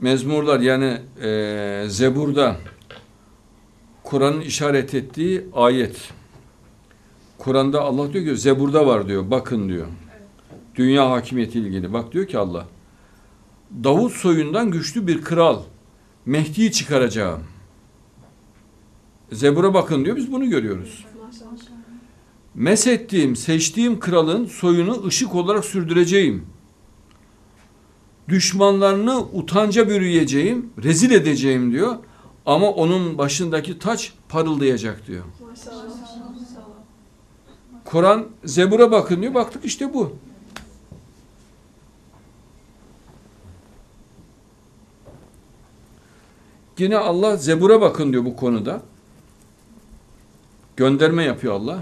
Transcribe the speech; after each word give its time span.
mezmurlar 0.00 0.60
yani 0.60 0.98
e, 1.22 1.84
Zebur'da 1.88 2.56
Kur'an'ın 4.02 4.40
işaret 4.40 4.94
ettiği 4.94 5.46
ayet. 5.52 6.12
Kur'an'da 7.38 7.80
Allah 7.80 8.12
diyor 8.12 8.24
ki 8.24 8.36
Zebur'da 8.36 8.86
var 8.86 9.08
diyor. 9.08 9.30
Bakın 9.30 9.68
diyor. 9.68 9.86
Dünya 10.74 11.10
hakimiyeti 11.10 11.58
ilgili. 11.58 11.92
Bak 11.92 12.12
diyor 12.12 12.26
ki 12.26 12.38
Allah. 12.38 12.66
Davut 13.84 14.12
soyundan 14.12 14.70
güçlü 14.70 15.06
bir 15.06 15.22
kral. 15.22 15.62
Mehdi'yi 16.26 16.72
çıkaracağım. 16.72 17.42
Zebur'a 19.32 19.74
bakın 19.74 20.04
diyor. 20.04 20.16
Biz 20.16 20.32
bunu 20.32 20.50
görüyoruz. 20.50 21.04
Mesettiğim, 22.54 23.36
seçtiğim 23.36 24.00
kralın 24.00 24.46
soyunu 24.46 25.06
ışık 25.06 25.34
olarak 25.34 25.64
sürdüreceğim. 25.64 26.46
Düşmanlarını 28.28 29.18
utanca 29.32 29.88
bürüyeceğim, 29.88 30.70
rezil 30.82 31.10
edeceğim 31.10 31.72
diyor. 31.72 31.96
Ama 32.46 32.70
onun 32.70 33.18
başındaki 33.18 33.78
taç 33.78 34.12
parıldayacak 34.28 35.06
diyor. 35.06 35.24
Kur'an 37.84 38.26
Zebur'a 38.44 38.90
bakın 38.90 39.22
diyor. 39.22 39.34
Baktık 39.34 39.64
işte 39.64 39.94
bu. 39.94 40.16
Yine 46.78 46.96
Allah 46.96 47.36
Zebur'a 47.36 47.80
bakın 47.80 48.12
diyor 48.12 48.24
bu 48.24 48.36
konuda. 48.36 48.82
Gönderme 50.76 51.24
yapıyor 51.24 51.54
Allah. 51.54 51.78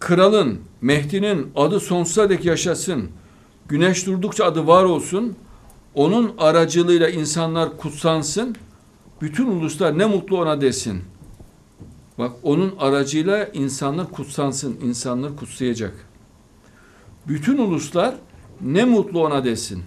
Kralın, 0.00 0.60
Mehdi'nin 0.80 1.52
adı 1.56 1.80
sonsuza 1.80 2.30
dek 2.30 2.44
yaşasın. 2.44 3.10
Güneş 3.68 4.06
durdukça 4.06 4.44
adı 4.44 4.66
var 4.66 4.84
olsun. 4.84 5.36
Onun 5.94 6.34
aracılığıyla 6.38 7.08
insanlar 7.08 7.76
kutsansın. 7.76 8.56
Bütün 9.20 9.46
uluslar 9.46 9.98
ne 9.98 10.06
mutlu 10.06 10.40
ona 10.40 10.60
desin. 10.60 11.02
Bak 12.18 12.32
onun 12.42 12.74
aracıyla 12.78 13.44
insanlar 13.46 14.10
kutsansın. 14.10 14.76
İnsanlar 14.82 15.36
kutsayacak. 15.36 15.94
Bütün 17.28 17.58
uluslar 17.58 18.14
ne 18.60 18.84
mutlu 18.84 19.26
ona 19.26 19.44
desin. 19.44 19.82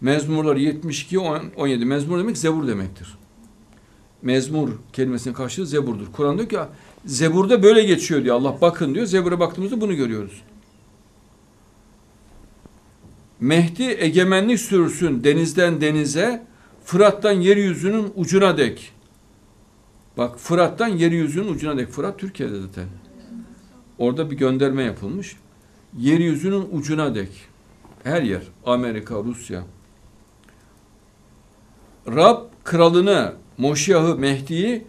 Mezmurlar 0.00 0.56
72 0.56 1.18
17. 1.18 1.84
Mezmur 1.84 2.18
demek 2.18 2.38
zebur 2.38 2.68
demektir. 2.68 3.18
Mezmur 4.22 4.68
kelimesinin 4.92 5.34
karşılığı 5.34 5.66
zeburdur. 5.66 6.06
Kur'an 6.12 6.38
diyor 6.38 6.48
ki 6.48 6.58
zeburda 7.04 7.62
böyle 7.62 7.82
geçiyor 7.82 8.24
diyor. 8.24 8.36
Allah 8.36 8.58
bakın 8.60 8.94
diyor. 8.94 9.06
Zebur'a 9.06 9.40
baktığımızda 9.40 9.80
bunu 9.80 9.94
görüyoruz. 9.94 10.42
Mehdi 13.40 13.96
egemenlik 13.98 14.60
sürsün 14.60 15.24
denizden 15.24 15.80
denize, 15.80 16.46
Fırat'tan 16.84 17.32
yeryüzünün 17.32 18.12
ucuna 18.16 18.56
dek. 18.58 18.92
Bak 20.16 20.38
Fırat'tan 20.38 20.88
yeryüzünün 20.88 21.48
ucuna 21.48 21.76
dek. 21.76 21.88
Fırat 21.88 22.18
Türkiye'de 22.18 22.60
zaten. 22.60 22.88
Orada 23.98 24.30
bir 24.30 24.36
gönderme 24.36 24.82
yapılmış. 24.82 25.36
Yeryüzünün 25.98 26.68
ucuna 26.72 27.14
dek. 27.14 27.30
Her 28.02 28.22
yer. 28.22 28.42
Amerika, 28.66 29.14
Rusya. 29.24 29.64
Rab 32.06 32.42
kralını, 32.64 33.32
Moşyah'ı, 33.58 34.16
Mehdi'yi 34.16 34.86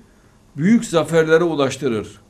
büyük 0.58 0.86
zaferlere 0.86 1.44
ulaştırır. 1.44 2.22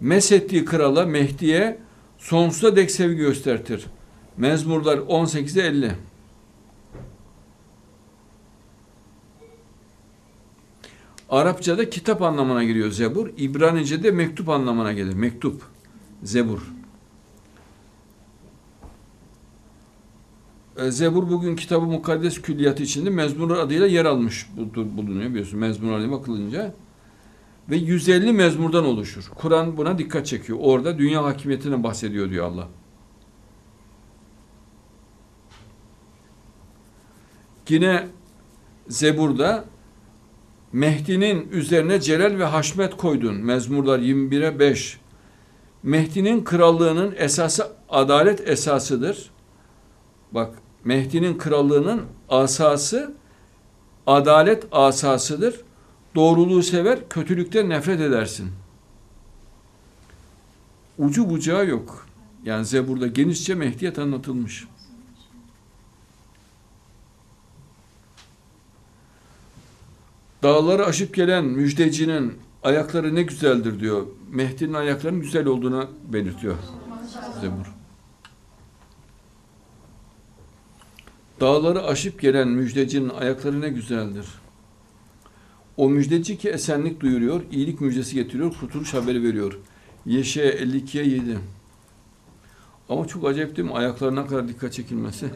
Mesettiği 0.00 0.64
krala, 0.64 1.06
Mehdi'ye 1.06 1.78
sonsuza 2.18 2.76
dek 2.76 2.90
sevgi 2.90 3.16
göstertir. 3.16 3.86
Mezmurlar 4.36 4.98
18'e 4.98 5.62
50. 5.62 5.92
Arapçada 11.30 11.90
kitap 11.90 12.22
anlamına 12.22 12.64
geliyor 12.64 12.90
Zebur. 12.90 13.30
İbranice'de 13.36 14.10
mektup 14.10 14.48
anlamına 14.48 14.92
gelir. 14.92 15.14
Mektup. 15.14 15.62
Zebur. 16.22 16.72
E, 20.76 20.90
Zebur 20.90 21.30
bugün 21.30 21.56
kitabı 21.56 21.86
mukaddes 21.86 22.42
külliyatı 22.42 22.82
içinde 22.82 23.10
mezmurlar 23.10 23.58
adıyla 23.58 23.86
yer 23.86 24.04
almış 24.04 24.46
bulunuyor 24.76 25.30
biliyorsun 25.30 25.58
mezmurlar 25.58 26.00
diye 26.00 26.10
bakılınca. 26.10 26.74
Ve 27.70 27.76
150 27.76 28.32
mezmurdan 28.32 28.84
oluşur. 28.84 29.30
Kur'an 29.34 29.76
buna 29.76 29.98
dikkat 29.98 30.26
çekiyor. 30.26 30.58
Orada 30.62 30.98
dünya 30.98 31.24
hakimiyetinden 31.24 31.82
bahsediyor 31.84 32.30
diyor 32.30 32.46
Allah. 32.46 32.68
Yine 37.68 38.06
Zebur'da 38.88 39.64
Mehdi'nin 40.72 41.48
üzerine 41.50 42.00
celal 42.00 42.38
ve 42.38 42.44
haşmet 42.44 42.96
koydun. 42.96 43.34
Mezmurlar 43.34 43.98
21'e 43.98 44.58
5. 44.58 44.98
Mehdi'nin 45.82 46.44
krallığının 46.44 47.14
esası 47.16 47.72
adalet 47.88 48.48
esasıdır. 48.48 49.30
Bak 50.32 50.54
Mehdi'nin 50.84 51.38
krallığının 51.38 52.02
asası 52.28 53.14
adalet 54.06 54.66
asasıdır. 54.72 55.60
Doğruluğu 56.14 56.62
sever, 56.62 57.08
kötülükten 57.08 57.68
nefret 57.68 58.00
edersin. 58.00 58.50
Ucu 60.98 61.30
bucağı 61.30 61.66
yok. 61.66 62.06
Yani 62.44 62.64
Zebur'da 62.64 63.06
genişçe 63.06 63.54
Mehdiyet 63.54 63.98
anlatılmış. 63.98 64.68
Dağları 70.44 70.86
aşıp 70.86 71.14
gelen 71.14 71.44
müjdecinin 71.44 72.32
ayakları 72.62 73.14
ne 73.14 73.22
güzeldir 73.22 73.80
diyor. 73.80 74.06
Mehdi'nin 74.30 74.74
ayaklarının 74.74 75.20
güzel 75.20 75.46
olduğuna 75.46 75.88
belirtiyor 76.12 76.54
Zebur. 77.40 77.74
Dağları 81.40 81.84
aşıp 81.84 82.20
gelen 82.20 82.48
müjdecinin 82.48 83.08
ayakları 83.08 83.60
ne 83.60 83.68
güzeldir. 83.68 84.26
O 85.76 85.88
müjdeci 85.88 86.38
ki 86.38 86.48
esenlik 86.48 87.00
duyuruyor, 87.00 87.42
iyilik 87.50 87.80
müjdesi 87.80 88.14
getiriyor, 88.14 88.54
kurtuluş 88.60 88.94
haberi 88.94 89.22
veriyor. 89.22 89.58
Yeşe 90.06 90.50
52'ye 90.50 91.04
7. 91.04 91.38
Ama 92.88 93.06
çok 93.06 93.28
acayip 93.28 93.56
değil 93.56 93.68
mi? 93.68 93.74
Ayaklarına 93.74 94.26
kadar 94.26 94.48
dikkat 94.48 94.72
çekilmesi. 94.72 95.26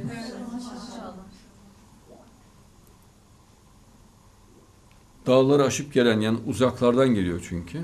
Dağları 5.29 5.65
aşıp 5.65 5.93
gelen 5.93 6.21
yani 6.21 6.39
uzaklardan 6.47 7.09
geliyor 7.15 7.47
çünkü. 7.49 7.81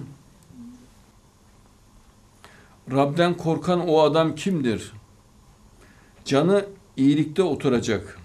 Rab'den 2.92 3.34
korkan 3.36 3.88
o 3.88 4.00
adam 4.00 4.34
kimdir? 4.34 4.92
Canı 6.24 6.66
iyilikte 6.96 7.42
oturacak. 7.42 8.18